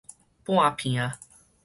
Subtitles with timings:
[0.43, 1.11] 半坪